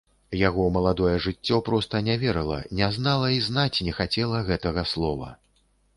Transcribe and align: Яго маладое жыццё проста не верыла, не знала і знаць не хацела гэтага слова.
Яго 0.37 0.63
маладое 0.75 1.11
жыццё 1.25 1.59
проста 1.67 2.01
не 2.09 2.15
верыла, 2.23 2.59
не 2.79 2.89
знала 2.97 3.27
і 3.37 3.41
знаць 3.49 3.83
не 3.89 3.93
хацела 3.99 4.45
гэтага 4.49 4.89
слова. 4.95 5.29